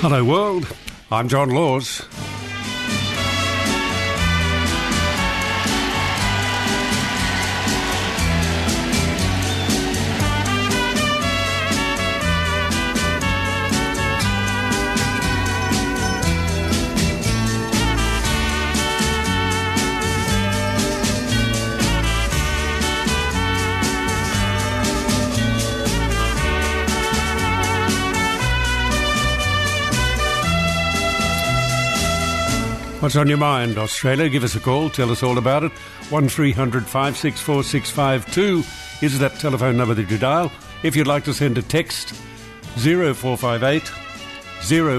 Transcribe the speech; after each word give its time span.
Hello, 0.00 0.24
world. 0.24 0.66
I'm 1.12 1.28
John 1.28 1.50
Laws. 1.50 2.08
What's 33.00 33.16
on 33.16 33.28
your 33.28 33.38
mind, 33.38 33.78
Australia? 33.78 34.28
Give 34.28 34.44
us 34.44 34.54
a 34.54 34.60
call. 34.60 34.90
Tell 34.90 35.10
us 35.10 35.22
all 35.22 35.38
about 35.38 35.64
it. 35.64 35.72
1300 36.10 36.84
564 36.84 37.64
652 37.64 38.62
is 39.00 39.18
that 39.18 39.36
telephone 39.36 39.78
number 39.78 39.94
that 39.94 40.10
you 40.10 40.18
dial. 40.18 40.52
If 40.82 40.94
you'd 40.94 41.06
like 41.06 41.24
to 41.24 41.32
send 41.32 41.56
a 41.56 41.62
text, 41.62 42.14
0458 42.76 43.84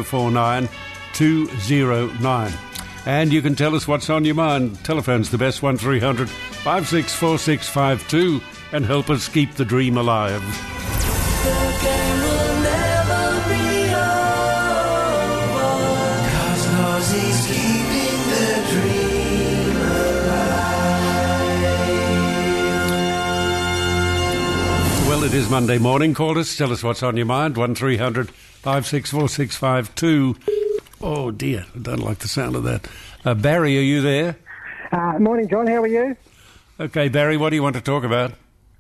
049 0.04 0.70
209. 1.14 2.54
And 3.06 3.32
you 3.32 3.42
can 3.44 3.54
tell 3.56 3.76
us 3.76 3.88
what's 3.88 4.10
on 4.10 4.26
your 4.26 4.34
mind. 4.34 4.84
Telephone's 4.84 5.30
the 5.30 5.38
best 5.38 5.62
1300 5.62 6.28
564 6.28 7.38
652 7.38 8.42
and 8.72 8.84
help 8.84 9.12
us 9.12 9.30
keep 9.30 9.54
the 9.54 9.66
dream 9.66 9.98
alive. 9.98 10.42
The 11.44 12.41
Well, 25.22 25.30
it 25.30 25.36
is 25.36 25.52
Monday 25.52 25.78
morning. 25.78 26.16
Call 26.16 26.40
us. 26.40 26.58
Tell 26.58 26.72
us 26.72 26.84
what's 26.84 27.04
on 27.04 27.16
your 27.16 27.28
mind. 27.28 27.56
1300 27.56 28.32
564 28.32 29.30
652. 29.30 30.36
Oh, 31.00 31.30
dear. 31.30 31.68
I 31.76 31.78
don't 31.78 32.00
like 32.00 32.18
the 32.18 32.28
sound 32.28 32.56
of 32.56 32.64
that. 32.64 32.88
Uh, 33.24 33.36
Barry, 33.36 33.78
are 33.78 33.82
you 33.82 34.02
there? 34.02 34.36
Uh, 34.92 35.20
morning, 35.20 35.48
John. 35.48 35.68
How 35.68 35.84
are 35.84 35.88
you? 35.88 36.18
Okay, 36.80 37.08
Barry, 37.08 37.38
what 37.38 37.52
do 37.52 37.56
you 37.56 37.62
want 37.62 37.76
to 37.76 37.84
talk 37.84 38.04
about? 38.04 38.34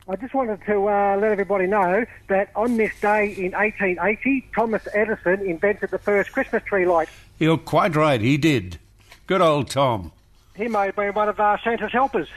I 0.10 0.16
just 0.16 0.34
wanted 0.34 0.66
to 0.66 0.90
uh, 0.90 1.18
let 1.22 1.32
everybody 1.32 1.68
know 1.68 2.08
that 2.30 2.50
on 2.56 2.76
this 2.76 3.00
day 3.00 3.36
in 3.38 3.52
1880, 3.52 4.50
Thomas 4.56 4.88
Edison 4.96 5.46
invented 5.46 5.92
the 5.92 6.00
first 6.00 6.32
Christmas 6.32 6.64
tree 6.64 6.88
light. 6.88 7.10
You're 7.38 7.60
quite 7.60 7.96
right. 7.96 8.20
He 8.20 8.38
did. 8.38 8.80
Good 9.28 9.42
old 9.42 9.70
Tom. 9.70 10.12
He 10.56 10.68
may 10.68 10.88
have 10.88 10.96
been 10.96 11.14
one 11.14 11.30
of 11.30 11.40
uh, 11.40 11.58
Santa's 11.64 11.92
helpers. 11.92 12.30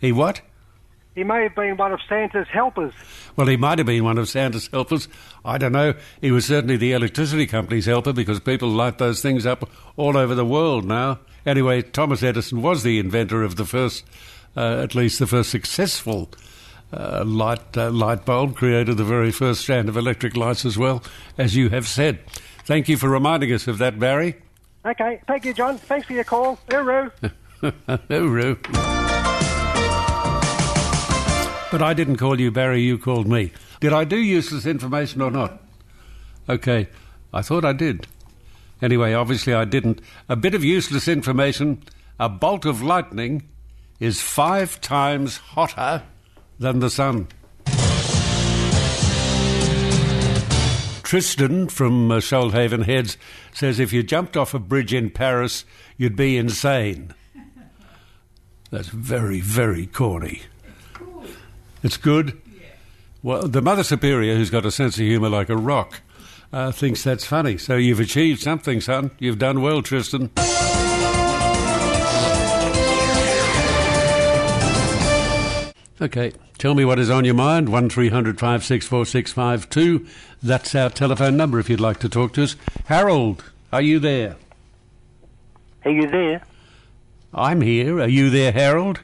He 0.00 0.12
what? 0.12 0.40
He 1.14 1.22
may 1.22 1.44
have 1.44 1.54
been 1.54 1.76
one 1.76 1.92
of 1.92 2.00
Santa's 2.08 2.48
helpers. 2.48 2.92
Well, 3.36 3.46
he 3.46 3.56
might 3.56 3.78
have 3.78 3.86
been 3.86 4.02
one 4.02 4.18
of 4.18 4.28
Santa's 4.28 4.68
helpers. 4.68 5.06
I 5.44 5.58
don't 5.58 5.72
know. 5.72 5.94
He 6.20 6.32
was 6.32 6.46
certainly 6.46 6.76
the 6.76 6.92
electricity 6.92 7.46
company's 7.46 7.86
helper 7.86 8.12
because 8.12 8.40
people 8.40 8.68
light 8.68 8.98
those 8.98 9.22
things 9.22 9.46
up 9.46 9.68
all 9.96 10.16
over 10.16 10.34
the 10.34 10.44
world 10.44 10.84
now. 10.84 11.20
Anyway, 11.46 11.82
Thomas 11.82 12.22
Edison 12.22 12.62
was 12.62 12.82
the 12.82 12.98
inventor 12.98 13.42
of 13.42 13.56
the 13.56 13.64
first, 13.64 14.04
uh, 14.56 14.80
at 14.82 14.94
least 14.94 15.20
the 15.20 15.26
first 15.26 15.50
successful 15.50 16.30
uh, 16.92 17.22
light 17.24 17.76
uh, 17.76 17.90
light 17.90 18.24
bulb. 18.24 18.56
Created 18.56 18.96
the 18.96 19.04
very 19.04 19.30
first 19.30 19.60
strand 19.60 19.88
of 19.88 19.96
electric 19.96 20.36
lights 20.36 20.64
as 20.64 20.76
well, 20.76 21.02
as 21.38 21.54
you 21.54 21.68
have 21.68 21.86
said. 21.86 22.18
Thank 22.64 22.88
you 22.88 22.96
for 22.96 23.08
reminding 23.08 23.52
us 23.52 23.68
of 23.68 23.78
that, 23.78 24.00
Barry. 24.00 24.36
Okay, 24.84 25.20
thank 25.26 25.44
you, 25.44 25.54
John. 25.54 25.78
Thanks 25.78 26.06
for 26.06 26.12
your 26.12 26.24
call. 26.24 26.58
Hooroo. 26.68 27.12
Hooroo. 27.62 29.00
But 31.74 31.82
I 31.82 31.92
didn't 31.92 32.18
call 32.18 32.40
you 32.40 32.52
Barry, 32.52 32.82
you 32.82 32.96
called 32.96 33.26
me. 33.26 33.50
Did 33.80 33.92
I 33.92 34.04
do 34.04 34.16
useless 34.16 34.64
information 34.64 35.20
or 35.20 35.32
not? 35.32 35.60
Okay, 36.48 36.86
I 37.32 37.42
thought 37.42 37.64
I 37.64 37.72
did. 37.72 38.06
Anyway, 38.80 39.12
obviously 39.12 39.54
I 39.54 39.64
didn't. 39.64 40.00
A 40.28 40.36
bit 40.36 40.54
of 40.54 40.62
useless 40.62 41.08
information 41.08 41.82
a 42.16 42.28
bolt 42.28 42.64
of 42.64 42.80
lightning 42.80 43.48
is 43.98 44.20
five 44.20 44.80
times 44.80 45.38
hotter 45.38 46.04
than 46.60 46.78
the 46.78 46.90
sun. 46.90 47.26
Tristan 51.02 51.68
from 51.68 52.12
uh, 52.12 52.18
Shoalhaven 52.18 52.84
Heads 52.84 53.16
says 53.52 53.80
if 53.80 53.92
you 53.92 54.04
jumped 54.04 54.36
off 54.36 54.54
a 54.54 54.60
bridge 54.60 54.94
in 54.94 55.10
Paris, 55.10 55.64
you'd 55.96 56.14
be 56.14 56.36
insane. 56.36 57.12
That's 58.70 58.90
very, 58.90 59.40
very 59.40 59.86
corny. 59.86 60.42
It's 61.84 61.96
good. 61.98 62.40
Well, 63.22 63.46
the 63.46 63.60
Mother 63.60 63.84
Superior, 63.84 64.36
who's 64.36 64.48
got 64.48 64.64
a 64.64 64.70
sense 64.70 64.96
of 64.96 65.02
humour 65.02 65.28
like 65.28 65.50
a 65.50 65.56
rock, 65.56 66.00
uh, 66.50 66.72
thinks 66.72 67.04
that's 67.04 67.26
funny. 67.26 67.58
So 67.58 67.76
you've 67.76 68.00
achieved 68.00 68.40
something, 68.40 68.80
son. 68.80 69.10
You've 69.18 69.38
done 69.38 69.60
well, 69.60 69.82
Tristan. 69.82 70.30
Okay, 76.00 76.32
tell 76.56 76.74
me 76.74 76.86
what 76.86 76.98
is 76.98 77.10
on 77.10 77.26
your 77.26 77.34
mind. 77.34 77.68
One 77.68 77.90
652 77.90 80.06
That's 80.42 80.74
our 80.74 80.88
telephone 80.88 81.36
number 81.36 81.58
if 81.58 81.68
you'd 81.68 81.80
like 81.80 82.00
to 82.00 82.08
talk 82.08 82.32
to 82.32 82.44
us. 82.44 82.56
Harold, 82.86 83.44
are 83.70 83.82
you 83.82 83.98
there? 83.98 84.36
Are 85.84 85.90
you 85.90 86.08
there? 86.08 86.40
I'm 87.34 87.60
here. 87.60 88.00
Are 88.00 88.08
you 88.08 88.30
there, 88.30 88.52
Harold? 88.52 89.00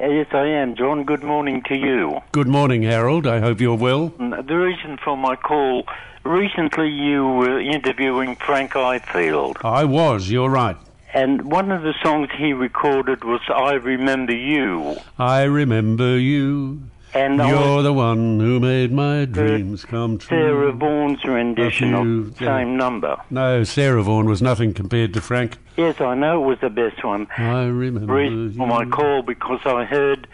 Yes, 0.00 0.28
I 0.32 0.46
am, 0.46 0.76
John. 0.76 1.04
Good 1.04 1.24
morning 1.24 1.62
to 1.68 1.76
you. 1.76 2.20
Good 2.32 2.46
morning, 2.46 2.82
Harold. 2.82 3.26
I 3.26 3.40
hope 3.40 3.60
you're 3.60 3.74
well. 3.76 4.08
The 4.18 4.56
reason 4.56 4.96
for 5.04 5.16
my 5.16 5.34
call 5.34 5.84
recently 6.24 6.88
you 6.88 7.26
were 7.26 7.60
interviewing 7.60 8.36
Frank 8.36 8.72
Ifield, 8.72 9.56
I 9.64 9.84
was, 9.84 10.30
you're 10.30 10.50
right. 10.50 10.76
and 11.14 11.50
one 11.50 11.70
of 11.72 11.82
the 11.82 11.94
songs 12.02 12.28
he 12.36 12.52
recorded 12.52 13.24
was 13.24 13.40
I 13.48 13.72
Remember 13.74 14.34
You. 14.34 14.96
I 15.18 15.42
remember 15.44 16.18
you. 16.18 16.82
And 17.18 17.36
You're 17.38 17.82
the 17.82 17.92
one 17.92 18.38
who 18.38 18.60
made 18.60 18.92
my 18.92 19.24
dreams 19.24 19.84
come 19.84 20.18
true. 20.18 20.38
Sarah 20.38 20.72
Vaughan's 20.72 21.24
rendition 21.24 21.92
of 21.94 22.38
the 22.38 22.44
same 22.44 22.76
number. 22.76 23.16
No, 23.30 23.64
Sarah 23.64 24.02
Vaughan 24.04 24.26
was 24.26 24.40
nothing 24.40 24.72
compared 24.72 25.12
to 25.14 25.20
Frank. 25.20 25.58
Yes, 25.76 26.00
I 26.00 26.14
know 26.14 26.42
it 26.44 26.46
was 26.46 26.58
the 26.60 26.70
best 26.70 27.02
one. 27.04 27.26
I 27.36 27.64
remember 27.64 28.14
reason 28.14 28.54
for 28.54 28.66
my 28.68 28.84
call 28.84 29.22
because 29.22 29.60
I 29.64 29.84
heard 29.84 30.28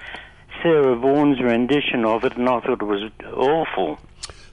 Sarah 0.62 0.94
Vaughan's 0.96 1.40
rendition 1.40 2.04
of 2.04 2.22
it 2.24 2.36
and 2.36 2.46
I 2.48 2.60
thought 2.60 2.82
it 2.82 2.86
was 2.86 3.10
awful. 3.32 3.98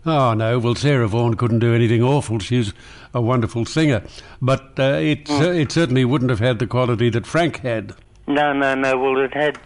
Oh, 0.06 0.34
no. 0.34 0.58
Well, 0.58 0.75
Sarah 0.75 1.08
Vaughan 1.09 1.36
couldn't 1.36 1.59
do 1.59 1.75
anything 1.75 2.02
awful. 2.02 2.40
She's 2.40 2.74
a 3.14 3.22
wonderful 3.22 3.66
singer. 3.66 4.03
But 4.41 4.80
uh, 4.80 5.00
it, 5.02 5.25
Mm. 5.25 5.59
it 5.62 5.72
certainly 5.72 6.06
wouldn't 6.06 6.30
have 6.31 6.40
had 6.40 6.59
the 6.59 6.66
quality 6.68 7.09
that 7.09 7.28
Frank 7.28 7.59
had. 7.59 7.94
No, 8.25 8.53
no, 8.53 8.74
no. 8.74 8.97
Well, 8.97 9.20
it 9.24 9.34
had 9.34 9.59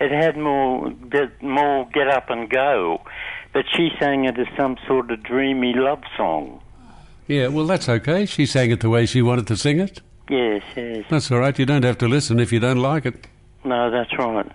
it 0.00 0.10
had 0.10 0.36
more 0.36 0.90
get, 0.90 1.42
more 1.42 1.86
get 1.92 2.08
up 2.08 2.30
and 2.30 2.48
go, 2.48 3.02
but 3.52 3.64
she 3.74 3.90
sang 3.98 4.24
it 4.24 4.38
as 4.38 4.46
some 4.56 4.76
sort 4.86 5.10
of 5.10 5.22
dreamy 5.22 5.74
love 5.74 6.02
song. 6.16 6.60
Yeah, 7.26 7.48
well, 7.48 7.66
that's 7.66 7.88
okay. 7.88 8.26
She 8.26 8.46
sang 8.46 8.70
it 8.70 8.80
the 8.80 8.90
way 8.90 9.06
she 9.06 9.22
wanted 9.22 9.46
to 9.48 9.56
sing 9.56 9.78
it. 9.78 10.00
Yes, 10.28 10.62
yes. 10.76 11.04
That's 11.08 11.30
all 11.30 11.38
right. 11.38 11.56
You 11.58 11.66
don't 11.66 11.84
have 11.84 11.98
to 11.98 12.08
listen 12.08 12.40
if 12.40 12.52
you 12.52 12.60
don't 12.60 12.78
like 12.78 13.06
it. 13.06 13.26
No, 13.64 13.90
that's 13.90 14.16
right. 14.18 14.50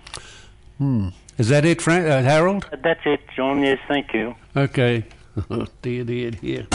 Hmm. 0.77 1.09
Is 1.37 1.49
that 1.49 1.65
it, 1.65 1.81
Frank? 1.81 2.05
Uh, 2.07 2.21
Harold? 2.21 2.67
That's 2.83 3.01
it, 3.05 3.21
John. 3.35 3.61
Yes, 3.61 3.79
thank 3.87 4.13
you. 4.13 4.35
Okay. 4.55 5.05
Dear, 5.81 6.05
dear, 6.05 6.31
dear. 6.31 6.67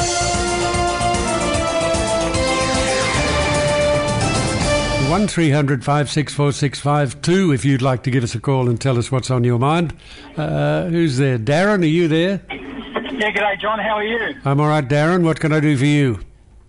One 5.11 5.27
three 5.27 5.51
hundred 5.51 5.85
five 5.85 6.09
six 6.09 6.33
four 6.33 6.53
six 6.53 6.79
five 6.79 7.21
two. 7.21 7.53
If 7.53 7.65
you'd 7.65 7.83
like 7.83 8.05
to 8.05 8.13
give 8.13 8.23
us 8.23 8.37
a 8.37 8.41
call 8.41 8.69
and 8.69 8.81
tell 8.81 8.97
us 8.97 9.11
what's 9.11 9.29
on 9.29 9.43
your 9.43 9.59
mind, 9.59 9.93
uh, 10.37 10.85
who's 10.85 11.17
there? 11.17 11.37
Darren, 11.37 11.83
are 11.83 11.87
you 11.87 12.07
there? 12.07 12.41
Yeah, 12.49 13.33
g'day, 13.33 13.61
John. 13.61 13.81
How 13.81 13.97
are 13.97 14.05
you? 14.05 14.37
I'm 14.45 14.61
all 14.61 14.69
right, 14.69 14.89
Darren. 14.89 15.25
What 15.25 15.41
can 15.41 15.53
I 15.53 15.59
do 15.59 15.77
for 15.77 15.85
you? 15.85 16.21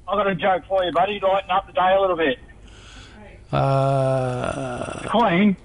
I've 0.08 0.18
got 0.18 0.26
a 0.26 0.34
joke 0.34 0.64
for 0.68 0.84
you, 0.84 0.92
buddy. 0.92 1.20
Lighten 1.20 1.52
up 1.52 1.68
the 1.68 1.74
day 1.74 1.94
a 1.96 2.02
little 2.02 2.18
bit. 2.18 2.40
Uh, 3.52 5.08
Queen. 5.12 5.56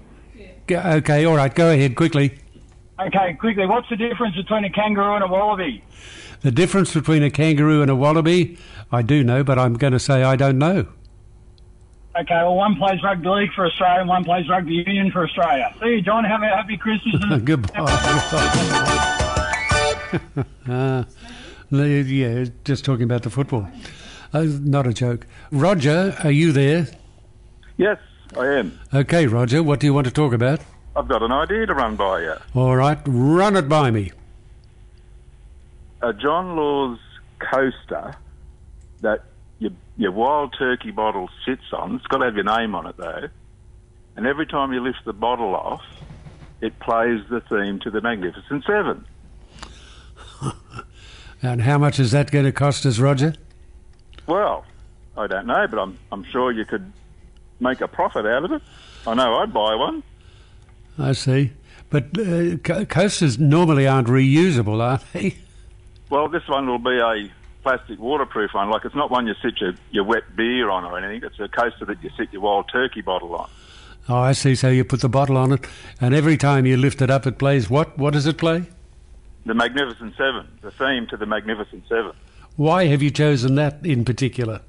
g- 0.67 0.75
okay, 0.75 1.25
all 1.25 1.35
right. 1.35 1.55
Go 1.55 1.71
ahead 1.71 1.95
quickly. 1.95 2.37
Okay, 2.99 3.33
quickly. 3.39 3.65
What's 3.65 3.89
the 3.89 3.95
difference 3.95 4.35
between 4.35 4.65
a 4.65 4.69
kangaroo 4.69 5.15
and 5.15 5.23
a 5.23 5.27
wallaby? 5.27 5.83
The 6.41 6.51
difference 6.51 6.93
between 6.93 7.23
a 7.23 7.31
kangaroo 7.31 7.81
and 7.81 7.89
a 7.89 7.95
wallaby, 7.95 8.59
I 8.91 9.01
do 9.01 9.23
know, 9.23 9.43
but 9.43 9.57
I'm 9.57 9.73
going 9.73 9.93
to 9.93 9.99
say 9.99 10.21
I 10.21 10.35
don't 10.35 10.59
know. 10.59 10.85
Okay, 12.21 12.33
well, 12.33 12.55
one 12.55 12.75
plays 12.75 13.01
rugby 13.03 13.27
league 13.29 13.53
for 13.53 13.65
Australia 13.67 13.99
and 13.99 14.09
one 14.09 14.23
plays 14.23 14.49
rugby 14.49 14.73
union 14.85 15.11
for 15.11 15.23
Australia. 15.25 15.73
See 15.79 15.87
you, 15.89 16.01
John. 16.01 16.23
Have 16.23 16.41
a 16.41 16.47
happy 16.47 16.77
Christmas. 16.77 17.15
and- 17.21 17.45
Goodbye. 17.45 17.73
uh, 20.67 21.03
yeah, 21.69 22.45
just 22.63 22.85
talking 22.85 23.03
about 23.03 23.23
the 23.23 23.29
football. 23.29 23.67
Oh, 24.33 24.43
not 24.43 24.87
a 24.87 24.93
joke. 24.93 25.27
Roger, 25.51 26.15
are 26.23 26.31
you 26.31 26.51
there? 26.51 26.87
Yes, 27.77 27.99
I 28.37 28.47
am. 28.47 28.79
Okay, 28.93 29.27
Roger, 29.27 29.61
what 29.61 29.79
do 29.79 29.85
you 29.87 29.93
want 29.93 30.05
to 30.07 30.13
talk 30.13 30.33
about? 30.33 30.59
I've 30.95 31.07
got 31.07 31.21
an 31.21 31.31
idea 31.31 31.65
to 31.67 31.73
run 31.75 31.95
by 31.95 32.21
you. 32.21 32.33
All 32.55 32.75
right, 32.75 32.97
run 33.05 33.55
it 33.55 33.69
by 33.69 33.91
me. 33.91 34.11
A 36.01 36.13
John 36.13 36.55
Laws 36.55 36.97
coaster 37.39 38.15
that 39.01 39.23
your, 39.97 40.11
wild 40.11 40.55
turkey 40.57 40.91
bottle 40.91 41.29
sits 41.45 41.73
on, 41.73 41.95
it's 41.95 42.07
got 42.07 42.19
to 42.19 42.25
have 42.25 42.35
your 42.35 42.43
name 42.43 42.75
on 42.75 42.87
it 42.87 42.97
though, 42.97 43.27
and 44.15 44.25
every 44.25 44.45
time 44.45 44.73
you 44.73 44.81
lift 44.81 44.99
the 45.05 45.13
bottle 45.13 45.55
off, 45.55 45.83
it 46.61 46.79
plays 46.79 47.21
the 47.29 47.41
theme 47.41 47.79
to 47.81 47.91
the 47.91 48.01
Magnificent 48.01 48.63
Seven. 48.65 49.05
And 51.41 51.61
how 51.61 51.77
much 51.77 51.99
is 51.99 52.11
that 52.11 52.31
going 52.31 52.45
to 52.45 52.51
cost 52.51 52.85
us, 52.85 52.97
Roger? 52.99 53.35
Well, 54.25 54.65
I 55.15 55.27
don't 55.27 55.45
know, 55.45 55.67
but 55.67 55.79
I'm, 55.79 55.97
I'm 56.11 56.23
sure 56.23 56.51
you 56.51 56.65
could 56.65 56.91
make 57.59 57.81
a 57.81 57.87
profit 57.87 58.25
out 58.25 58.43
of 58.43 58.51
it. 58.53 58.61
I 59.05 59.13
know 59.13 59.35
I'd 59.35 59.53
buy 59.53 59.75
one. 59.75 60.03
I 60.97 61.11
see. 61.13 61.51
But 61.89 62.17
uh, 62.17 62.57
co- 62.57 62.85
coasters 62.85 63.37
normally 63.39 63.87
aren't 63.87 64.07
reusable, 64.07 64.81
are 64.81 64.99
they? 65.13 65.37
Well, 66.09 66.29
this 66.29 66.47
one 66.47 66.67
will 66.67 66.79
be 66.79 66.97
a 66.97 67.29
plastic 67.63 67.99
waterproof 67.99 68.53
one. 68.53 68.69
Like 68.69 68.85
it's 68.85 68.95
not 68.95 69.11
one 69.11 69.27
you 69.27 69.35
sit 69.41 69.59
your, 69.59 69.73
your 69.91 70.03
wet 70.03 70.35
beer 70.35 70.69
on 70.69 70.83
or 70.83 70.97
anything. 70.97 71.27
It's 71.27 71.39
a 71.39 71.47
coaster 71.47 71.85
that 71.85 72.03
you 72.03 72.09
sit 72.17 72.31
your 72.31 72.41
wild 72.41 72.69
turkey 72.71 73.01
bottle 73.01 73.35
on. 73.35 73.49
Oh, 74.09 74.15
I 74.15 74.31
see. 74.31 74.55
So 74.55 74.69
you 74.69 74.83
put 74.85 75.01
the 75.01 75.09
bottle 75.09 75.35
on 75.37 75.51
it, 75.51 75.65
and 75.99 76.15
every 76.15 76.37
time 76.37 76.65
you 76.65 76.77
lift 76.77 77.01
it 77.01 77.09
up, 77.09 77.27
it 77.27 77.37
plays 77.37 77.69
what? 77.69 77.97
What 77.97 78.13
does 78.13 78.25
it 78.25 78.37
play? 78.37 78.63
The 79.45 79.53
Magnificent 79.53 80.13
Seven, 80.17 80.47
the 80.61 80.71
theme 80.71 81.07
to 81.07 81.17
the 81.17 81.25
Magnificent 81.25 81.83
Seven. 81.87 82.11
Why 82.55 82.85
have 82.85 83.01
you 83.01 83.11
chosen 83.11 83.55
that 83.55 83.85
in 83.85 84.03
particular? 84.03 84.61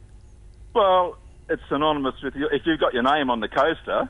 Well, 0.74 1.16
it's 1.48 1.62
synonymous 1.68 2.20
with 2.22 2.36
you. 2.36 2.48
If 2.52 2.66
you've 2.66 2.80
got 2.80 2.94
your 2.94 3.02
name 3.02 3.30
on 3.30 3.40
the 3.40 3.48
coaster 3.48 4.08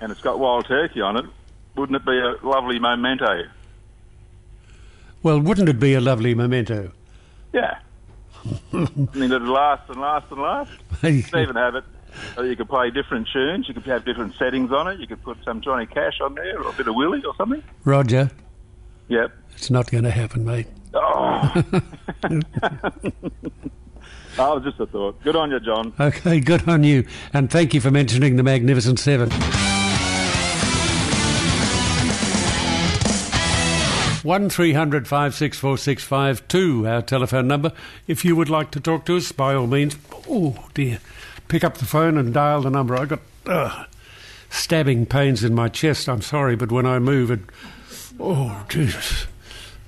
and 0.00 0.12
it's 0.12 0.20
got 0.20 0.38
wild 0.38 0.66
turkey 0.66 1.00
on 1.00 1.16
it, 1.16 1.24
wouldn't 1.76 1.96
it 1.96 2.04
be 2.04 2.18
a 2.18 2.46
lovely 2.46 2.78
memento? 2.78 3.44
Well, 5.22 5.40
wouldn't 5.40 5.68
it 5.68 5.80
be 5.80 5.94
a 5.94 6.00
lovely 6.00 6.34
memento? 6.34 6.92
Yeah. 7.54 7.78
I 8.72 8.88
mean, 9.14 9.32
it'd 9.32 9.42
last 9.42 9.88
and 9.88 10.00
last 10.00 10.30
and 10.30 10.40
last. 10.42 10.70
You 11.02 11.22
could 11.22 11.40
even 11.40 11.56
have 11.56 11.74
it. 11.76 11.84
uh, 12.36 12.42
You 12.42 12.56
could 12.56 12.68
play 12.68 12.90
different 12.90 13.28
tunes. 13.32 13.66
You 13.68 13.74
could 13.74 13.84
have 13.84 14.04
different 14.04 14.34
settings 14.36 14.70
on 14.72 14.86
it. 14.88 15.00
You 15.00 15.06
could 15.06 15.22
put 15.22 15.38
some 15.44 15.60
Johnny 15.62 15.86
Cash 15.86 16.20
on 16.20 16.34
there 16.34 16.60
or 16.60 16.68
a 16.70 16.72
bit 16.74 16.86
of 16.88 16.94
Willie 16.94 17.22
or 17.24 17.34
something. 17.36 17.62
Roger, 17.84 18.30
Yep. 19.08 19.32
it's 19.54 19.70
not 19.70 19.90
going 19.90 20.04
to 20.04 20.10
happen, 20.10 20.44
mate. 20.44 20.66
Oh. 20.94 21.62
oh, 24.38 24.60
just 24.60 24.78
a 24.80 24.86
thought. 24.86 25.22
Good 25.22 25.36
on 25.36 25.50
you, 25.50 25.60
John. 25.60 25.92
Okay, 25.98 26.40
good 26.40 26.68
on 26.68 26.82
you, 26.84 27.06
and 27.32 27.50
thank 27.50 27.72
you 27.74 27.80
for 27.80 27.90
mentioning 27.90 28.36
the 28.36 28.42
Magnificent 28.42 28.98
Seven. 28.98 29.30
One 34.24 34.48
three 34.48 34.72
hundred 34.72 35.06
five 35.06 35.34
six 35.34 35.58
four 35.58 35.76
six 35.76 36.02
five 36.02 36.48
two. 36.48 36.88
Our 36.88 37.02
telephone 37.02 37.46
number. 37.46 37.72
If 38.08 38.24
you 38.24 38.34
would 38.34 38.48
like 38.48 38.70
to 38.70 38.80
talk 38.80 39.04
to 39.04 39.16
us, 39.18 39.30
by 39.32 39.54
all 39.54 39.66
means. 39.66 39.96
Oh 40.28 40.66
dear, 40.72 40.98
pick 41.46 41.62
up 41.62 41.76
the 41.76 41.84
phone 41.84 42.16
and 42.16 42.32
dial 42.32 42.62
the 42.62 42.70
number. 42.70 42.96
I've 42.96 43.10
got 43.10 43.20
uh, 43.44 43.84
stabbing 44.48 45.04
pains 45.04 45.44
in 45.44 45.54
my 45.54 45.68
chest. 45.68 46.08
I'm 46.08 46.22
sorry, 46.22 46.56
but 46.56 46.72
when 46.72 46.86
I 46.86 46.98
move, 46.98 47.30
it. 47.30 47.40
Oh 48.18 48.64
Jesus, 48.70 49.26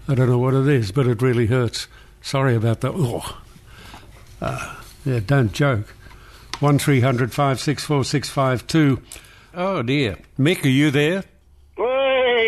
I 0.06 0.14
don't 0.14 0.28
know 0.28 0.38
what 0.38 0.52
it 0.52 0.68
is, 0.68 0.92
but 0.92 1.06
it 1.06 1.22
really 1.22 1.46
hurts. 1.46 1.88
Sorry 2.20 2.54
about 2.54 2.82
that. 2.82 2.92
Oh. 2.94 3.40
Yeah, 5.06 5.20
don't 5.26 5.52
joke. 5.52 5.94
One 6.60 6.78
three 6.78 7.00
hundred 7.00 7.32
five 7.32 7.58
six 7.58 7.84
four 7.84 8.04
six 8.04 8.28
five 8.28 8.66
two. 8.66 9.00
Oh 9.54 9.80
dear, 9.80 10.18
Mick, 10.38 10.62
are 10.64 10.68
you 10.68 10.90
there? 10.90 11.24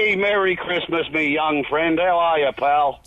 Hey, 0.08 0.16
Merry 0.16 0.56
Christmas, 0.56 1.06
me 1.12 1.34
young 1.34 1.64
friend. 1.64 1.98
How 1.98 2.18
are 2.18 2.38
you, 2.38 2.50
pal? 2.56 3.02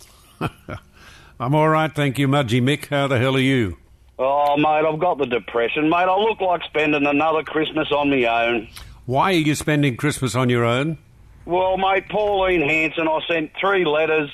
I'm 1.40 1.52
all 1.52 1.68
right, 1.68 1.92
thank 1.92 2.16
you, 2.16 2.28
Mudgee 2.28 2.62
Mick. 2.62 2.86
How 2.90 3.08
the 3.08 3.18
hell 3.18 3.34
are 3.34 3.40
you? 3.40 3.76
Oh, 4.20 4.56
mate, 4.56 4.86
I've 4.88 5.00
got 5.00 5.18
the 5.18 5.26
depression, 5.26 5.90
mate. 5.90 5.96
I 6.08 6.16
look 6.16 6.40
like 6.40 6.62
spending 6.62 7.04
another 7.04 7.42
Christmas 7.42 7.90
on 7.90 8.08
my 8.10 8.24
own. 8.46 8.68
Why 9.06 9.30
are 9.32 9.32
you 9.32 9.56
spending 9.56 9.96
Christmas 9.96 10.36
on 10.36 10.48
your 10.48 10.64
own? 10.64 10.96
Well, 11.44 11.76
mate, 11.76 12.08
Pauline 12.08 12.60
Hanson, 12.68 13.08
I 13.08 13.18
sent 13.26 13.50
three 13.60 13.84
letters. 13.84 14.30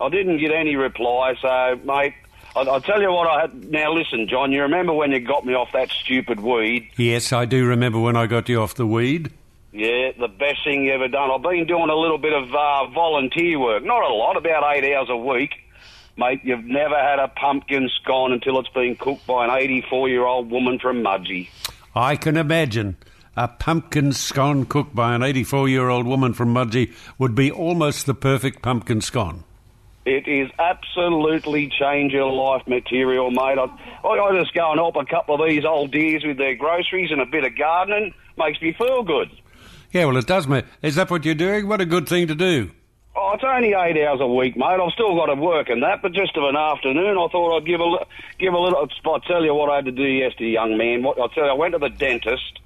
I 0.00 0.08
didn't 0.08 0.38
get 0.38 0.52
any 0.52 0.76
reply, 0.76 1.34
so, 1.42 1.80
mate, 1.84 2.14
I- 2.54 2.60
I'll 2.60 2.80
tell 2.80 3.02
you 3.02 3.10
what 3.10 3.26
I 3.26 3.40
had. 3.40 3.64
Now, 3.68 3.92
listen, 3.92 4.28
John, 4.28 4.52
you 4.52 4.62
remember 4.62 4.92
when 4.92 5.10
you 5.10 5.18
got 5.18 5.44
me 5.44 5.54
off 5.54 5.72
that 5.72 5.90
stupid 5.90 6.38
weed? 6.38 6.88
Yes, 6.96 7.32
I 7.32 7.46
do 7.46 7.66
remember 7.66 7.98
when 7.98 8.14
I 8.16 8.26
got 8.26 8.48
you 8.48 8.62
off 8.62 8.76
the 8.76 8.86
weed. 8.86 9.32
Yeah, 9.72 10.12
the 10.18 10.28
best 10.28 10.64
thing 10.64 10.84
you 10.84 10.92
ever 10.92 11.08
done. 11.08 11.30
I've 11.30 11.42
been 11.42 11.66
doing 11.66 11.88
a 11.88 11.94
little 11.94 12.18
bit 12.18 12.34
of 12.34 12.54
uh, 12.54 12.88
volunteer 12.88 13.58
work. 13.58 13.82
Not 13.82 14.02
a 14.02 14.12
lot, 14.12 14.36
about 14.36 14.76
eight 14.76 14.94
hours 14.94 15.08
a 15.10 15.16
week. 15.16 15.54
Mate, 16.18 16.40
you've 16.44 16.64
never 16.64 16.94
had 16.94 17.18
a 17.18 17.28
pumpkin 17.28 17.88
scone 18.02 18.32
until 18.32 18.60
it's 18.60 18.68
been 18.68 18.96
cooked 18.96 19.26
by 19.26 19.46
an 19.46 19.50
84 19.50 20.10
year 20.10 20.26
old 20.26 20.50
woman 20.50 20.78
from 20.78 21.02
Mudgee. 21.02 21.48
I 21.94 22.16
can 22.16 22.36
imagine 22.36 22.98
a 23.34 23.48
pumpkin 23.48 24.12
scone 24.12 24.66
cooked 24.66 24.94
by 24.94 25.14
an 25.14 25.22
84 25.22 25.70
year 25.70 25.88
old 25.88 26.06
woman 26.06 26.34
from 26.34 26.52
Mudgee 26.52 26.92
would 27.18 27.34
be 27.34 27.50
almost 27.50 28.04
the 28.04 28.14
perfect 28.14 28.60
pumpkin 28.60 29.00
scone. 29.00 29.44
It 30.04 30.28
is 30.28 30.50
absolutely 30.58 31.68
change 31.68 32.12
your 32.12 32.30
life 32.30 32.66
material, 32.66 33.30
mate. 33.30 33.56
I, 33.56 33.68
I, 34.04 34.08
I 34.08 34.38
just 34.38 34.52
go 34.52 34.70
and 34.70 34.78
help 34.78 34.96
a 34.96 35.06
couple 35.06 35.40
of 35.40 35.48
these 35.48 35.64
old 35.64 35.92
dears 35.92 36.24
with 36.26 36.36
their 36.36 36.56
groceries 36.56 37.10
and 37.10 37.22
a 37.22 37.26
bit 37.26 37.44
of 37.44 37.56
gardening. 37.56 38.12
Makes 38.36 38.60
me 38.60 38.74
feel 38.76 39.02
good. 39.02 39.30
Yeah, 39.92 40.06
well, 40.06 40.16
it 40.16 40.26
does, 40.26 40.46
mate. 40.48 40.64
Is 40.80 40.94
that 40.96 41.10
what 41.10 41.24
you're 41.24 41.34
doing? 41.34 41.68
What 41.68 41.80
a 41.80 41.86
good 41.86 42.08
thing 42.08 42.26
to 42.28 42.34
do. 42.34 42.70
Oh, 43.14 43.32
it's 43.34 43.44
only 43.44 43.74
eight 43.74 44.02
hours 44.06 44.20
a 44.20 44.26
week, 44.26 44.56
mate. 44.56 44.64
I've 44.80 44.92
still 44.92 45.14
got 45.14 45.26
to 45.26 45.34
work 45.34 45.68
and 45.68 45.82
that, 45.82 46.00
but 46.00 46.12
just 46.12 46.34
of 46.36 46.44
an 46.44 46.56
afternoon, 46.56 47.18
I 47.18 47.28
thought 47.30 47.56
I'd 47.58 47.66
give 47.66 47.80
a 47.80 48.06
give 48.38 48.54
a 48.54 48.58
little. 48.58 48.88
I'll 49.04 49.20
tell 49.20 49.44
you 49.44 49.54
what 49.54 49.70
I 49.70 49.76
had 49.76 49.84
to 49.84 49.92
do 49.92 50.02
yesterday, 50.02 50.52
young 50.52 50.78
man. 50.78 51.02
What 51.02 51.20
I'll 51.20 51.28
tell 51.28 51.44
you, 51.44 51.50
I 51.50 51.54
went 51.54 51.72
to 51.74 51.78
the 51.78 51.90
dentist. 51.90 52.58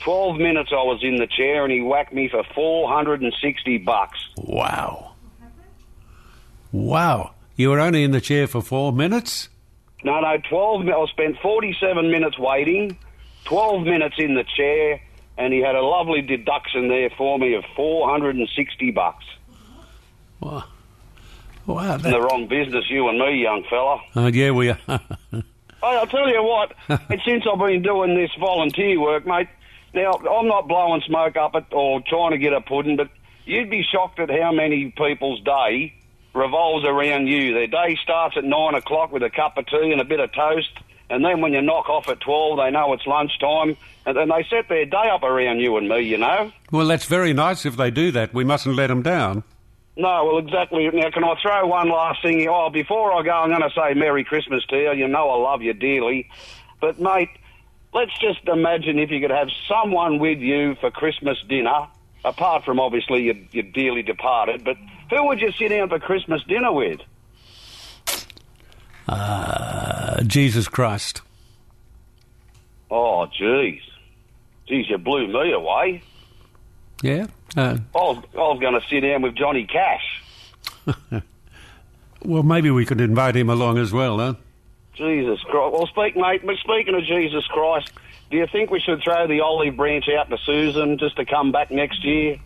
Twelve 0.00 0.38
minutes 0.38 0.70
I 0.72 0.76
was 0.76 1.00
in 1.02 1.16
the 1.16 1.26
chair, 1.26 1.62
and 1.64 1.72
he 1.72 1.82
whacked 1.82 2.14
me 2.14 2.28
for 2.28 2.42
four 2.54 2.88
hundred 2.90 3.20
and 3.20 3.34
sixty 3.42 3.76
bucks. 3.76 4.18
Wow. 4.38 5.12
Wow. 6.72 7.32
You 7.56 7.70
were 7.70 7.80
only 7.80 8.02
in 8.04 8.10
the 8.12 8.20
chair 8.20 8.46
for 8.46 8.60
four 8.62 8.92
minutes? 8.92 9.48
No, 10.04 10.20
no, 10.20 10.36
12 10.48 10.84
mi- 10.84 10.92
I 10.92 11.06
spent 11.06 11.38
47 11.40 12.10
minutes 12.10 12.38
waiting, 12.38 12.98
12 13.44 13.82
minutes 13.84 14.16
in 14.18 14.34
the 14.34 14.44
chair, 14.44 15.00
and 15.38 15.52
he 15.52 15.60
had 15.60 15.74
a 15.74 15.82
lovely 15.82 16.22
deduction 16.22 16.88
there 16.88 17.10
for 17.10 17.38
me 17.38 17.54
of 17.54 17.64
460 17.74 18.90
bucks. 18.92 19.24
Wow. 20.40 20.64
Wow. 21.66 21.96
In 21.96 22.02
the 22.02 22.20
wrong 22.20 22.46
business, 22.46 22.84
you 22.88 23.08
and 23.08 23.18
me, 23.18 23.42
young 23.42 23.64
fella. 23.68 24.00
oh, 24.14 24.26
yeah, 24.28 24.52
we 24.52 24.70
are. 24.70 24.78
I'll 25.82 26.06
tell 26.06 26.28
you 26.28 26.42
what, 26.42 26.72
and 26.88 27.20
since 27.24 27.44
I've 27.50 27.58
been 27.58 27.82
doing 27.82 28.14
this 28.14 28.30
volunteer 28.38 29.00
work, 29.00 29.26
mate, 29.26 29.48
now, 29.96 30.12
I'm 30.12 30.46
not 30.46 30.68
blowing 30.68 31.00
smoke 31.06 31.36
up 31.36 31.54
it 31.54 31.64
or 31.72 32.02
trying 32.06 32.32
to 32.32 32.38
get 32.38 32.52
a 32.52 32.60
pudding, 32.60 32.96
but 32.96 33.08
you'd 33.46 33.70
be 33.70 33.82
shocked 33.82 34.20
at 34.20 34.30
how 34.30 34.52
many 34.52 34.90
people's 34.90 35.40
day 35.40 35.94
revolves 36.34 36.84
around 36.84 37.28
you. 37.28 37.54
Their 37.54 37.66
day 37.66 37.98
starts 38.02 38.36
at 38.36 38.44
9 38.44 38.74
o'clock 38.74 39.10
with 39.10 39.22
a 39.22 39.30
cup 39.30 39.56
of 39.56 39.66
tea 39.66 39.92
and 39.92 40.00
a 40.00 40.04
bit 40.04 40.20
of 40.20 40.32
toast, 40.32 40.70
and 41.10 41.24
then 41.24 41.40
when 41.40 41.52
you 41.52 41.62
knock 41.62 41.88
off 41.88 42.08
at 42.08 42.20
12, 42.20 42.58
they 42.58 42.70
know 42.70 42.92
it's 42.92 43.06
lunchtime, 43.06 43.76
and 44.04 44.16
then 44.16 44.28
they 44.28 44.44
set 44.50 44.68
their 44.68 44.84
day 44.84 45.08
up 45.10 45.22
around 45.22 45.60
you 45.60 45.76
and 45.76 45.88
me, 45.88 46.00
you 46.00 46.18
know? 46.18 46.52
well, 46.70 46.86
that's 46.86 47.06
very 47.06 47.32
nice 47.32 47.64
if 47.64 47.76
they 47.76 47.90
do 47.90 48.10
that. 48.12 48.34
We 48.34 48.44
mustn't 48.44 48.76
let 48.76 48.88
them 48.88 49.02
down. 49.02 49.44
No, 49.96 50.26
well, 50.26 50.38
exactly. 50.38 50.88
Now, 50.90 51.10
can 51.10 51.24
I 51.24 51.34
throw 51.40 51.66
one 51.68 51.88
last 51.88 52.20
thing? 52.22 52.46
Oh, 52.48 52.68
before 52.68 53.12
I 53.14 53.22
go, 53.22 53.30
I'm 53.30 53.48
going 53.48 53.62
to 53.62 53.70
say 53.74 53.94
Merry 53.94 54.24
Christmas 54.24 54.64
to 54.66 54.76
you. 54.76 54.92
You 54.92 55.08
know 55.08 55.30
I 55.30 55.36
love 55.36 55.62
you 55.62 55.72
dearly. 55.72 56.28
But, 56.80 57.00
mate, 57.00 57.30
let's 57.94 58.12
just 58.18 58.46
imagine 58.46 58.98
if 58.98 59.10
you 59.10 59.20
could 59.20 59.30
have 59.30 59.48
someone 59.66 60.18
with 60.18 60.38
you 60.38 60.74
for 60.80 60.90
Christmas 60.90 61.38
dinner, 61.48 61.86
apart 62.26 62.64
from 62.64 62.78
obviously 62.78 63.22
your, 63.22 63.36
your 63.52 63.62
dearly 63.62 64.02
departed, 64.02 64.64
but 64.64 64.76
who 65.08 65.26
would 65.28 65.40
you 65.40 65.52
sit 65.52 65.68
down 65.68 65.88
for 65.88 65.98
Christmas 65.98 66.42
dinner 66.44 66.72
with? 66.72 67.00
Uh, 69.08 70.05
Jesus 70.22 70.68
Christ. 70.68 71.22
Oh, 72.90 73.26
jeez. 73.38 73.80
Jeez, 74.68 74.88
you 74.88 74.98
blew 74.98 75.26
me 75.28 75.52
away. 75.52 76.02
Yeah? 77.02 77.26
Uh, 77.56 77.78
I 77.94 77.98
was, 77.98 78.24
I 78.34 78.38
was 78.38 78.58
going 78.60 78.80
to 78.80 78.86
sit 78.88 79.00
down 79.00 79.22
with 79.22 79.34
Johnny 79.34 79.66
Cash. 79.66 80.22
well, 82.24 82.42
maybe 82.42 82.70
we 82.70 82.84
could 82.84 83.00
invite 83.00 83.36
him 83.36 83.48
along 83.48 83.78
as 83.78 83.92
well, 83.92 84.18
huh? 84.18 84.34
Jesus 84.94 85.40
Christ. 85.42 85.72
Well, 85.72 85.86
speak, 85.86 86.16
mate, 86.16 86.44
but 86.44 86.56
speaking 86.56 86.94
of 86.94 87.04
Jesus 87.04 87.46
Christ, 87.48 87.92
do 88.30 88.36
you 88.36 88.46
think 88.50 88.70
we 88.70 88.80
should 88.80 89.02
throw 89.02 89.26
the 89.26 89.40
olive 89.40 89.76
branch 89.76 90.06
out 90.08 90.30
to 90.30 90.38
Susan 90.38 90.98
just 90.98 91.16
to 91.16 91.24
come 91.24 91.52
back 91.52 91.70
next 91.70 92.04
year? 92.04 92.38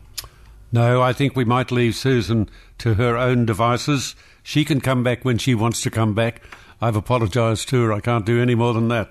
No, 0.73 1.01
I 1.03 1.13
think 1.13 1.35
we 1.35 1.45
might 1.45 1.73
leave 1.73 1.97
Susan 1.97 2.49
to 2.79 2.95
her 2.95 3.17
own 3.17 3.45
devices. 3.45 4.15
She 4.43 4.65
can 4.65 4.81
come 4.81 5.03
back 5.03 5.25
when 5.25 5.39
she 5.39 5.55
wants 5.55 5.83
to 5.83 5.91
come 5.91 6.15
back. 6.15 6.43
I've 6.81 6.97
apologised 6.97 7.69
to 7.71 7.83
her. 7.85 7.93
I 7.93 8.01
can't 8.01 8.25
do 8.25 8.41
any 8.41 8.55
more 8.55 8.73
than 8.75 8.89
that. 8.89 9.11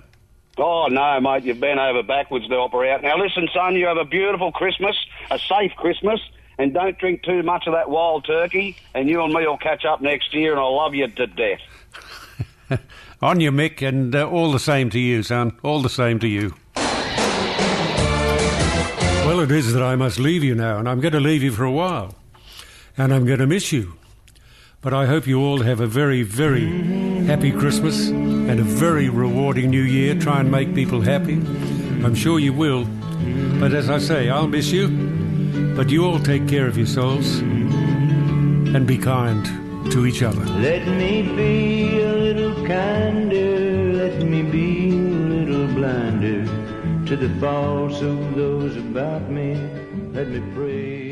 Oh, 0.57 0.87
no, 0.87 1.21
mate, 1.21 1.43
you've 1.43 1.59
been 1.59 1.79
over 1.79 2.03
backwards 2.03 2.47
to 2.47 2.53
help 2.53 2.73
her 2.73 2.85
out. 2.85 3.01
Now, 3.01 3.17
listen, 3.17 3.47
son, 3.53 3.75
you 3.75 3.85
have 3.85 3.97
a 3.97 4.05
beautiful 4.05 4.51
Christmas, 4.51 4.95
a 5.31 5.39
safe 5.39 5.71
Christmas, 5.77 6.19
and 6.57 6.73
don't 6.73 6.97
drink 6.97 7.23
too 7.23 7.43
much 7.43 7.65
of 7.67 7.73
that 7.73 7.89
wild 7.89 8.25
turkey, 8.25 8.75
and 8.93 9.07
you 9.07 9.23
and 9.23 9.33
me 9.33 9.47
will 9.47 9.57
catch 9.57 9.85
up 9.85 10.01
next 10.01 10.33
year, 10.33 10.51
and 10.51 10.59
I'll 10.59 10.75
love 10.75 10.93
you 10.93 11.07
to 11.07 11.27
death. 11.27 11.61
On 13.21 13.39
you, 13.39 13.51
Mick, 13.51 13.87
and 13.87 14.13
uh, 14.13 14.29
all 14.29 14.51
the 14.51 14.59
same 14.59 14.89
to 14.89 14.99
you, 14.99 15.23
son. 15.23 15.57
All 15.63 15.81
the 15.81 15.89
same 15.89 16.19
to 16.19 16.27
you. 16.27 16.55
Well, 19.25 19.39
it 19.41 19.51
is 19.51 19.73
that 19.73 19.83
I 19.83 19.95
must 19.95 20.19
leave 20.19 20.43
you 20.43 20.55
now, 20.55 20.79
and 20.79 20.89
I'm 20.89 20.99
going 20.99 21.13
to 21.13 21.19
leave 21.19 21.43
you 21.43 21.51
for 21.51 21.63
a 21.63 21.71
while. 21.71 22.15
And 22.97 23.13
I'm 23.13 23.25
going 23.25 23.39
to 23.39 23.47
miss 23.47 23.71
you. 23.71 23.93
But 24.81 24.93
I 24.93 25.05
hope 25.05 25.27
you 25.27 25.39
all 25.39 25.61
have 25.61 25.79
a 25.79 25.87
very, 25.87 26.23
very 26.23 26.65
happy 27.29 27.51
Christmas 27.51 28.09
and 28.09 28.59
a 28.59 28.63
very 28.63 29.07
rewarding 29.07 29.69
new 29.69 29.83
year. 29.83 30.15
Try 30.15 30.39
and 30.39 30.49
make 30.49 30.73
people 30.73 30.99
happy. 30.99 31.35
I'm 32.03 32.15
sure 32.15 32.39
you 32.39 32.53
will. 32.53 32.85
But 33.59 33.71
as 33.71 33.87
I 33.87 33.99
say, 33.99 34.31
I'll 34.31 34.47
miss 34.47 34.71
you. 34.71 34.87
But 35.75 35.91
you 35.91 36.05
all 36.05 36.19
take 36.19 36.47
care 36.47 36.65
of 36.65 36.75
yourselves 36.75 37.37
and 37.37 38.87
be 38.87 38.97
kind 38.97 39.45
to 39.91 40.07
each 40.07 40.23
other. 40.23 40.43
Let 40.43 40.87
me 40.87 41.21
be 41.21 42.01
a 42.01 42.13
little 42.13 42.65
kinder, 42.65 43.93
let 43.93 44.23
me 44.23 44.41
be 44.41 44.89
a 44.89 44.93
little 45.35 45.67
blinder 45.67 46.45
to 47.05 47.15
the 47.15 47.29
faults 47.39 48.01
of 48.01 48.33
those 48.33 48.75
about 48.75 49.29
me. 49.29 49.53
Let 50.13 50.29
me 50.29 50.41
praise 50.55 51.08